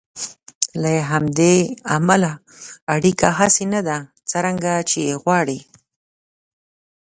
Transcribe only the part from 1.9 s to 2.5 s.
امله